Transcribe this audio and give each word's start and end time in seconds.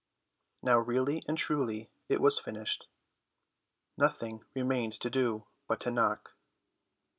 Now 0.63 0.79
really 0.79 1.21
and 1.27 1.37
truly 1.37 1.91
it 2.09 2.21
was 2.21 2.39
finished. 2.39 2.87
Nothing 3.97 4.43
remained 4.55 4.93
to 4.93 5.11
do 5.11 5.45
but 5.67 5.79
to 5.81 5.91
knock. 5.91 6.33